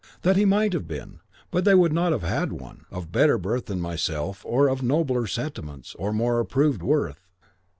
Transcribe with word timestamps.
That 0.23 0.35
he 0.35 0.45
might 0.45 0.73
have 0.73 0.87
been; 0.87 1.19
but 1.51 1.63
they 1.63 1.75
would 1.75 1.93
not 1.93 2.11
have 2.11 2.23
had 2.23 2.51
one 2.51 2.85
(without 2.89 2.89
arrogance, 2.89 2.89
be 2.89 2.89
it 2.89 2.89
said) 2.91 2.97
of 2.97 3.11
better 3.11 3.37
birth 3.37 3.65
than 3.67 3.81
myself, 3.81 4.41
or 4.43 4.67
of 4.67 4.81
nobler 4.81 5.27
sentiments 5.27 5.93
or 5.93 6.11
more 6.11 6.39
approved 6.39 6.81
worth. 6.81 7.21